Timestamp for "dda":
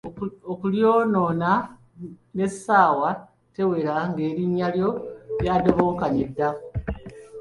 6.31-6.49